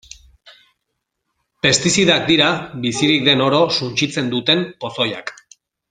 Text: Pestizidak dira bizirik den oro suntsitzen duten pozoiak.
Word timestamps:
Pestizidak 1.65 2.25
dira 2.31 2.47
bizirik 2.87 3.29
den 3.29 3.45
oro 3.49 3.61
suntsitzen 3.81 4.33
duten 4.35 4.65
pozoiak. 4.85 5.37